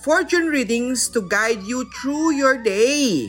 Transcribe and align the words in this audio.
fortune 0.00 0.48
readings 0.48 1.12
to 1.12 1.20
guide 1.28 1.60
you 1.60 1.84
through 2.00 2.32
your 2.32 2.56
day. 2.56 3.28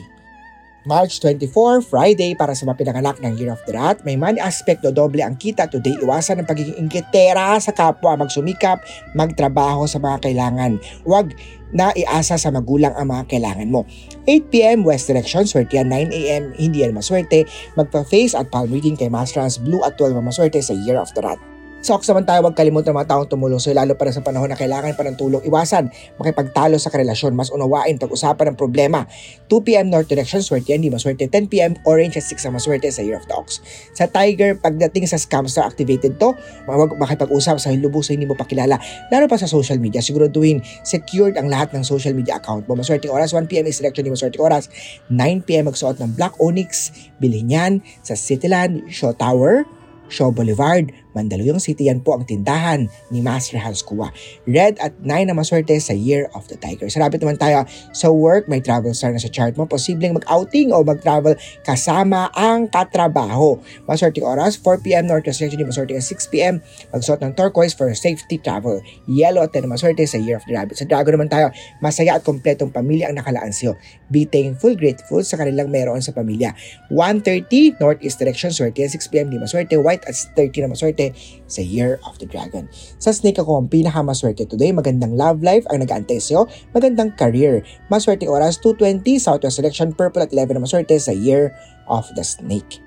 March 0.82 1.22
24, 1.22 1.78
Friday 1.78 2.34
para 2.34 2.58
sa 2.58 2.66
mga 2.66 2.82
pinanganak 2.82 3.22
ng 3.22 3.38
Year 3.38 3.54
of 3.54 3.62
the 3.70 3.76
Rat. 3.76 4.02
May 4.02 4.18
money 4.18 4.42
aspect 4.42 4.82
do 4.82 4.90
doble 4.90 5.22
ang 5.22 5.38
kita 5.38 5.70
today. 5.70 5.94
Iwasan 6.02 6.42
ang 6.42 6.48
pagiging 6.50 6.74
inggitera 6.74 7.54
sa 7.62 7.70
kapwa, 7.70 8.18
magsumikap, 8.18 8.82
magtrabaho 9.14 9.86
sa 9.86 10.02
mga 10.02 10.26
kailangan. 10.26 10.82
Huwag 11.06 11.38
na 11.70 11.94
iasa 11.94 12.34
sa 12.34 12.50
magulang 12.50 12.90
ang 12.98 13.14
mga 13.14 13.30
kailangan 13.30 13.70
mo. 13.70 13.86
8pm 14.26 14.82
West 14.82 15.06
Direction, 15.06 15.46
swerte 15.46 15.78
yan 15.78 15.86
9am, 15.86 16.58
hindi 16.58 16.82
yan 16.82 16.98
maswerte. 16.98 17.46
Magpa-face 17.78 18.34
at 18.34 18.50
palm 18.50 18.74
reading 18.74 18.98
kay 18.98 19.06
Master 19.06 19.38
Hans 19.38 19.62
Blue 19.62 19.86
at 19.86 19.94
12 19.94 20.18
ang 20.18 20.26
maswerte 20.26 20.58
sa 20.58 20.74
Year 20.74 20.98
of 20.98 21.14
the 21.14 21.22
Rat. 21.22 21.51
Sa 21.82 21.98
Ox 21.98 22.06
naman 22.06 22.22
tayo, 22.22 22.46
huwag 22.46 22.54
kalimutan 22.54 22.94
ng 22.94 23.02
mga 23.02 23.10
taong 23.10 23.26
tumulong 23.26 23.58
sa'yo 23.58 23.74
lalo 23.74 23.98
para 23.98 24.14
sa 24.14 24.22
panahon 24.22 24.46
na 24.46 24.54
kailangan 24.54 24.94
pa 24.94 25.02
ng 25.02 25.18
tulong. 25.18 25.42
Iwasan, 25.42 25.90
makipagtalo 26.14 26.78
sa 26.78 26.94
karelasyon, 26.94 27.34
mas 27.34 27.50
unawain, 27.50 27.98
pag-usapan 27.98 28.54
ng 28.54 28.56
problema. 28.56 29.02
2pm 29.50 29.90
North 29.90 30.06
Direction, 30.06 30.38
swerte 30.46 30.70
yan, 30.70 30.86
di 30.86 30.94
maswerte. 30.94 31.26
10pm 31.26 31.82
Orange 31.82 32.22
at 32.22 32.26
6 32.30 32.38
ang 32.46 32.54
maswerte 32.54 32.86
sa 32.86 33.02
Year 33.02 33.18
of 33.18 33.26
the 33.26 33.34
Ox. 33.34 33.58
Sa 33.98 34.06
Tiger, 34.06 34.54
pagdating 34.62 35.10
sa 35.10 35.18
Scamstar 35.18 35.66
activated 35.66 36.22
to, 36.22 36.30
huwag 36.70 36.94
makipag-usap 37.02 37.58
sa 37.58 37.74
lubos 37.74 38.06
sa 38.06 38.14
hindi 38.14 38.30
mo 38.30 38.38
pakilala. 38.38 38.78
Lalo 39.10 39.26
pa 39.26 39.34
sa 39.34 39.50
social 39.50 39.82
media, 39.82 39.98
siguraduhin 39.98 40.62
secured 40.86 41.34
ang 41.34 41.50
lahat 41.50 41.74
ng 41.74 41.82
social 41.82 42.14
media 42.14 42.38
account 42.38 42.62
mo. 42.70 42.78
Maswerte 42.78 43.10
oras, 43.10 43.34
1pm 43.34 43.66
is 43.66 43.82
selection, 43.82 44.06
di 44.06 44.14
maswerte 44.14 44.38
oras. 44.38 44.70
9pm 45.10 45.66
magsuot 45.66 45.98
ng 45.98 46.14
Black 46.14 46.38
Onyx, 46.38 46.94
bilhin 47.18 47.50
yan 47.50 47.72
sa 48.06 48.14
Cityland, 48.14 48.86
Shaw 48.86 49.18
Tower, 49.18 49.66
Shaw 50.06 50.30
Boulevard, 50.30 50.92
Mandaluyong 51.12 51.60
City 51.60 51.88
yan 51.88 52.00
po 52.00 52.16
ang 52.16 52.24
tindahan 52.24 52.88
ni 53.12 53.20
Master 53.20 53.60
Hans 53.60 53.84
Kua. 53.84 54.08
Red 54.48 54.80
at 54.80 54.96
9 55.00 55.28
na 55.28 55.34
maswerte 55.36 55.76
sa 55.76 55.92
Year 55.92 56.28
of 56.32 56.48
the 56.48 56.56
Tiger. 56.56 56.88
Sarapit 56.88 57.20
naman 57.20 57.36
tayo 57.36 57.64
sa 57.92 58.08
work, 58.08 58.48
may 58.48 58.64
travel 58.64 58.92
star 58.96 59.12
na 59.12 59.20
sa 59.20 59.28
chart 59.28 59.54
mo. 59.56 59.68
Posibleng 59.68 60.16
mag-outing 60.16 60.72
o 60.72 60.80
mag-travel 60.80 61.36
kasama 61.64 62.32
ang 62.32 62.68
katrabaho. 62.68 63.60
Maswerte 63.84 64.24
oras, 64.24 64.56
4pm 64.56 65.08
Northwest 65.08 65.44
Region, 65.44 65.64
maswerte 65.68 65.96
6pm. 65.96 66.64
Magsuot 66.92 67.20
ng 67.20 67.32
turquoise 67.36 67.76
for 67.76 67.92
safety 67.92 68.40
travel. 68.40 68.80
Yellow 69.04 69.44
at 69.44 69.52
10 69.52 69.68
na 69.68 69.76
maswerte 69.76 70.04
sa 70.08 70.16
Year 70.16 70.40
of 70.40 70.44
the 70.48 70.56
Rabbit. 70.56 70.80
Sa 70.80 70.88
Dragon 70.88 71.16
naman 71.16 71.28
tayo, 71.28 71.52
masaya 71.84 72.16
at 72.16 72.24
kompletong 72.24 72.72
pamilya 72.72 73.12
ang 73.12 73.16
nakalaan 73.20 73.50
sa'yo. 73.50 73.76
Be 74.12 74.28
thankful, 74.28 74.76
grateful 74.76 75.24
sa 75.24 75.40
kanilang 75.40 75.72
meron 75.72 76.00
sa 76.04 76.12
pamilya. 76.12 76.52
1.30 76.92 77.80
Northeast 77.80 78.20
Direction, 78.20 78.52
swerte 78.52 78.84
6pm, 78.84 79.32
di 79.32 79.40
maswerte. 79.40 79.74
White 79.80 80.06
at 80.06 80.14
30 80.36 80.68
na 80.68 80.70
maswerte 80.70 81.01
maswerte 81.02 81.18
sa 81.50 81.60
Year 81.60 81.98
of 82.06 82.18
the 82.22 82.28
Dragon. 82.28 82.68
Sa 83.02 83.10
Snake 83.10 83.42
ako 83.42 83.64
ang 83.64 83.66
pinakamaswerte 83.66 84.46
today. 84.46 84.70
Magandang 84.70 85.18
love 85.18 85.42
life 85.42 85.66
ang 85.72 85.82
nag-aantay 85.82 86.22
sa'yo. 86.22 86.46
Magandang 86.72 87.16
career. 87.18 87.66
Maswerte 87.90 88.30
oras 88.30 88.60
2.20 88.62 89.18
Southwest 89.18 89.58
Selection 89.58 89.90
Purple 89.90 90.22
at 90.22 90.30
11 90.30 90.54
na 90.54 90.62
maswerte 90.62 90.94
sa 90.96 91.10
Year 91.10 91.56
of 91.90 92.06
the 92.14 92.22
Snake. 92.22 92.78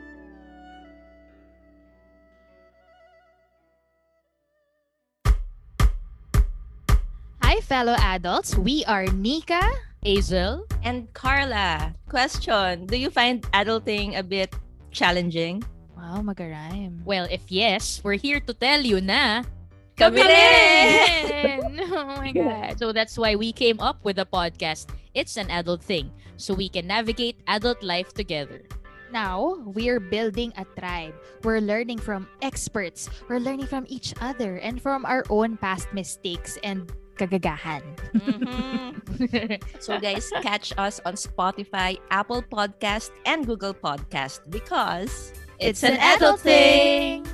Hi, 7.46 7.62
fellow 7.62 7.96
adults. 8.02 8.58
We 8.58 8.82
are 8.90 9.06
Nika, 9.14 9.62
Hazel, 10.02 10.66
And 10.86 11.10
Carla, 11.18 11.98
question, 12.10 12.86
do 12.86 12.94
you 12.94 13.10
find 13.10 13.42
adulting 13.58 14.18
a 14.18 14.22
bit 14.22 14.54
challenging? 14.94 15.66
Wow, 16.06 16.22
mag-rhyme. 16.22 17.02
Well, 17.02 17.26
if 17.34 17.50
yes, 17.50 17.98
we're 18.06 18.22
here 18.22 18.38
to 18.38 18.54
tell 18.54 18.78
you 18.78 19.02
na 19.02 19.42
Kami 19.98 20.22
rin! 20.22 21.82
oh 21.90 22.06
my 22.22 22.30
God. 22.30 22.78
So 22.78 22.94
that's 22.94 23.18
why 23.18 23.34
we 23.34 23.50
came 23.50 23.82
up 23.82 24.06
with 24.06 24.22
a 24.22 24.28
podcast, 24.30 24.94
It's 25.18 25.34
an 25.34 25.50
Adult 25.50 25.82
Thing, 25.82 26.14
so 26.38 26.54
we 26.54 26.70
can 26.70 26.86
navigate 26.86 27.42
adult 27.50 27.82
life 27.82 28.14
together. 28.14 28.62
Now, 29.10 29.66
we're 29.66 29.98
building 29.98 30.54
a 30.62 30.66
tribe. 30.78 31.18
We're 31.42 31.64
learning 31.64 31.98
from 32.06 32.30
experts. 32.46 33.10
We're 33.26 33.42
learning 33.42 33.66
from 33.66 33.90
each 33.90 34.14
other 34.22 34.62
and 34.62 34.78
from 34.78 35.10
our 35.10 35.26
own 35.34 35.58
past 35.58 35.90
mistakes 35.90 36.62
and 36.62 36.86
kagagahan. 37.18 37.82
Mhm. 38.14 39.58
so 39.82 39.98
guys, 39.98 40.30
catch 40.46 40.70
us 40.78 41.02
on 41.02 41.18
Spotify, 41.18 41.98
Apple 42.14 42.46
Podcast, 42.46 43.10
and 43.26 43.48
Google 43.48 43.74
Podcast 43.74 44.46
because 44.54 45.34
It's 45.60 45.84
an 45.84 45.96
adult 45.98 46.42
thing! 46.42 47.26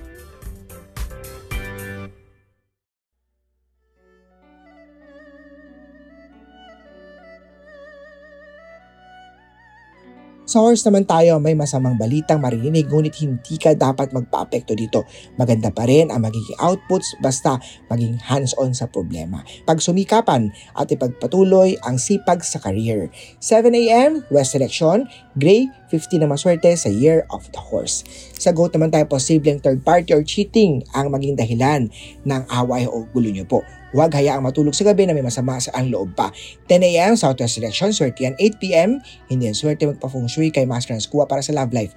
Sa 10.51 10.59
horse 10.59 10.83
naman 10.83 11.07
tayo, 11.07 11.39
may 11.39 11.55
masamang 11.55 11.95
balitang 11.95 12.43
maririnig 12.43 12.91
ngunit 12.91 13.15
hindi 13.23 13.55
ka 13.55 13.71
dapat 13.71 14.11
magpa-apekto 14.11 14.75
dito. 14.75 15.07
Maganda 15.39 15.71
pa 15.71 15.87
rin 15.87 16.11
ang 16.11 16.27
magiging 16.27 16.59
outputs 16.59 17.15
basta 17.23 17.55
maging 17.87 18.19
hands-on 18.19 18.75
sa 18.75 18.91
problema. 18.91 19.47
Pag 19.63 19.79
sumikapan 19.79 20.51
at 20.75 20.91
ipagpatuloy 20.91 21.79
ang 21.87 21.95
sipag 21.95 22.43
sa 22.43 22.59
career. 22.59 23.07
7am, 23.39 24.27
West 24.27 24.51
Selection, 24.51 25.07
Gray, 25.39 25.71
50 25.87 26.19
na 26.19 26.27
maswerte 26.27 26.75
sa 26.75 26.91
Year 26.91 27.23
of 27.31 27.47
the 27.55 27.61
Horse. 27.71 28.03
Sa 28.35 28.51
GOAT 28.51 28.75
naman 28.75 28.91
tayo, 28.91 29.07
posibleng 29.07 29.63
third 29.63 29.87
party 29.87 30.11
or 30.11 30.19
cheating 30.27 30.83
ang 30.91 31.15
maging 31.15 31.39
dahilan 31.39 31.87
ng 32.27 32.43
away 32.51 32.91
o 32.91 33.07
gulo 33.15 33.31
nyo 33.31 33.47
po. 33.47 33.63
Huwag 33.91 34.15
hayaang 34.15 34.43
matulog 34.43 34.71
sa 34.71 34.87
gabi 34.87 35.03
na 35.03 35.11
may 35.11 35.23
masama 35.23 35.59
sa 35.59 35.71
ang 35.75 35.91
loob 35.91 36.15
pa. 36.15 36.31
10 36.71 36.79
a.m. 36.95 37.13
Southwest 37.19 37.59
Selection, 37.59 37.91
swerte 37.91 38.23
yan 38.23 38.35
8 38.39 38.63
p.m. 38.63 39.03
Hindi 39.27 39.51
yan 39.51 39.55
swerte 39.55 39.83
magpa-feng 39.83 40.31
shui 40.31 40.47
kay 40.47 40.63
Master 40.63 40.95
Hans 40.95 41.11
Kua 41.11 41.27
para 41.27 41.43
sa 41.43 41.51
love 41.51 41.75
life. 41.75 41.91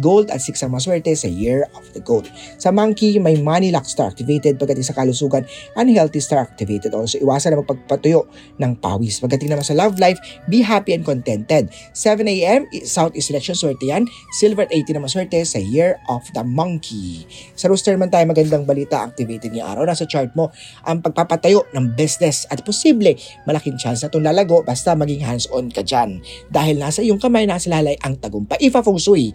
Gold 0.00 0.30
at 0.32 0.40
6 0.40 0.56
ang 0.64 0.72
maswerte 0.72 1.12
sa 1.12 1.28
Year 1.28 1.66
of 1.76 1.84
the 1.92 2.00
Goat. 2.00 2.30
Sa 2.56 2.72
Monkey, 2.72 3.18
may 3.18 3.36
Money 3.36 3.68
Luck 3.74 3.84
Star 3.84 4.08
activated 4.08 4.56
pagdating 4.56 4.86
sa 4.86 4.96
kalusugan, 4.96 5.44
Unhealthy 5.76 6.22
Star 6.22 6.40
activated. 6.40 6.96
Also, 6.96 7.20
iwasan 7.20 7.52
na 7.52 7.60
magpagpatuyo 7.60 8.24
ng 8.56 8.72
pawis. 8.80 9.20
Pagdating 9.20 9.52
naman 9.52 9.66
sa 9.66 9.76
love 9.76 10.00
life, 10.00 10.16
be 10.48 10.64
happy 10.64 10.96
and 10.96 11.04
contented. 11.04 11.68
7 11.92 12.24
a.m. 12.24 12.64
Southeast 12.86 13.28
Selection, 13.28 13.58
swerte 13.58 13.84
yan. 13.84 14.08
Silver 14.38 14.64
at 14.64 14.72
18 14.72 14.96
na 14.96 15.02
maswerte 15.04 15.42
sa 15.44 15.60
Year 15.60 16.00
of 16.08 16.24
the 16.32 16.46
Monkey. 16.46 17.28
Sa 17.58 17.68
Rooster 17.68 17.92
naman 17.92 18.08
tayo 18.08 18.24
magandang 18.24 18.64
balita 18.64 19.04
activated 19.04 19.52
ngayong 19.52 19.68
araw. 19.68 19.82
Nasa 19.84 20.08
chart 20.08 20.32
mo 20.32 20.48
ang 20.86 21.04
pagpapatayo 21.40 21.64
ng 21.72 21.96
business 21.96 22.44
at 22.52 22.60
posible 22.60 23.16
malaking 23.48 23.80
chance 23.80 24.04
na 24.04 24.12
itong 24.12 24.28
lalago 24.28 24.60
basta 24.60 24.92
maging 24.92 25.24
hands-on 25.24 25.72
ka 25.72 25.80
dyan. 25.80 26.20
Dahil 26.52 26.76
nasa 26.76 27.00
iyong 27.00 27.16
kamay, 27.16 27.48
nasa 27.48 27.72
lalay 27.72 27.96
ang 28.04 28.20
tagumpay. 28.20 28.60
Ifa 28.60 28.84
feng 28.84 29.00
shui 29.00 29.32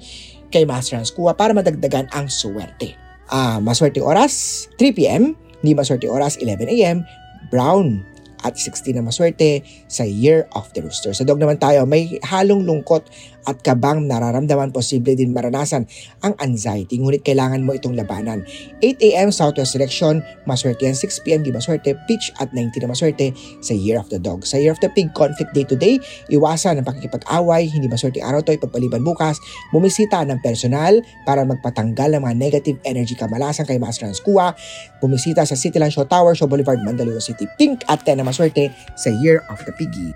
kay 0.53 0.63
Master 0.69 1.01
Hans 1.01 1.09
Kua 1.09 1.33
para 1.33 1.51
madagdagan 1.57 2.05
ang 2.13 2.29
swerte. 2.29 2.93
Ah, 3.33 3.57
maswerte 3.57 3.97
oras 4.05 4.69
3pm, 4.77 5.33
hindi 5.65 5.71
maswerte 5.73 6.05
oras 6.05 6.37
11am, 6.37 7.01
brown 7.49 8.05
at 8.45 8.53
16 8.53 8.93
na 8.93 9.01
maswerte 9.01 9.65
sa 9.89 10.05
Year 10.05 10.45
of 10.53 10.69
the 10.77 10.85
Rooster. 10.85 11.17
Sa 11.17 11.25
dog 11.25 11.41
naman 11.41 11.57
tayo, 11.57 11.89
may 11.89 12.21
halong 12.21 12.61
lungkot 12.61 13.09
at 13.45 13.61
kabang 13.61 14.09
nararamdaman 14.09 14.73
posible 14.73 15.13
din 15.13 15.33
maranasan 15.33 15.85
ang 16.25 16.33
anxiety 16.41 16.97
ngunit 16.97 17.21
kailangan 17.21 17.61
mo 17.61 17.73
itong 17.77 17.93
labanan. 17.93 18.41
8am 18.81 19.29
Southwest 19.29 19.77
Direction, 19.77 20.21
maswerte 20.49 20.89
yan 20.89 20.97
6pm 20.97 21.45
di 21.45 21.53
maswerte, 21.53 21.93
pitch 22.09 22.33
at 22.41 22.49
90 22.53 22.85
na 22.85 22.89
maswerte 22.89 23.33
sa 23.61 23.73
Year 23.73 24.01
of 24.01 24.09
the 24.09 24.17
Dog. 24.17 24.45
Sa 24.45 24.57
Year 24.57 24.73
of 24.73 24.81
the 24.81 24.89
Pig, 24.93 25.13
conflict 25.13 25.53
day 25.53 25.65
to 25.65 25.77
day, 25.77 26.01
iwasan 26.33 26.81
ang 26.81 26.85
pakikipag-away, 26.85 27.69
hindi 27.69 27.85
maswerte 27.85 28.21
araw 28.21 28.41
to, 28.41 28.53
ipagpaliban 28.53 29.05
bukas, 29.05 29.37
bumisita 29.69 30.25
ng 30.25 30.41
personal 30.41 30.97
para 31.23 31.45
magpatanggal 31.45 32.17
ng 32.17 32.21
mga 32.25 32.35
negative 32.35 32.77
energy 32.83 33.13
kamalasan 33.13 33.69
kay 33.69 33.77
Master 33.77 34.09
Hans 34.09 34.21
Kua, 34.21 34.57
bumisita 34.99 35.45
sa 35.45 35.53
Cityland 35.53 35.93
Show 35.93 36.09
Tower, 36.09 36.33
Show 36.33 36.49
Boulevard, 36.49 36.81
Mandaluyong 36.81 37.21
City, 37.21 37.45
pink 37.61 37.85
at 37.85 38.01
10 38.01 38.21
na 38.21 38.25
maswerte 38.35 38.75
sa 38.95 39.09
Year 39.09 39.43
of 39.49 39.63
the 39.65 39.71
Piggy. 39.71 40.13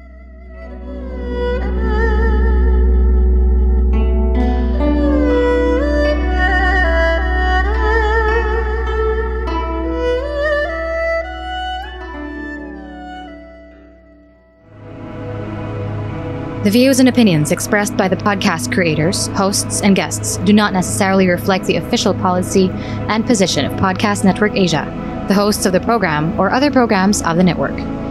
The 16.62 16.72
views 16.72 17.00
and 17.00 17.08
opinions 17.08 17.52
expressed 17.52 17.96
by 17.96 18.10
the 18.10 18.18
podcast 18.18 18.72
creators, 18.74 19.28
hosts, 19.28 19.82
and 19.82 19.96
guests 19.96 20.38
do 20.44 20.52
not 20.52 20.74
necessarily 20.74 21.28
reflect 21.28 21.66
the 21.66 21.78
official 21.78 22.14
policy 22.14 22.70
and 23.08 23.26
position 23.26 23.66
of 23.66 23.72
Podcast 23.80 24.26
Network 24.26 24.56
Asia, 24.56 24.86
the 25.30 25.34
hosts 25.34 25.66
of 25.66 25.72
the 25.72 25.80
program, 25.80 26.38
or 26.38 26.52
other 26.52 26.70
programs 26.70 27.24
of 27.24 27.38
the 27.38 27.44
network. 27.44 27.80